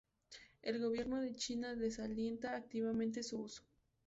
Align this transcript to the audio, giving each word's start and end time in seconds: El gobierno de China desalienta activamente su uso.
El 0.63 0.79
gobierno 0.79 1.21
de 1.21 1.35
China 1.35 1.75
desalienta 1.75 2.55
activamente 2.55 3.21
su 3.21 3.39
uso. 3.41 3.61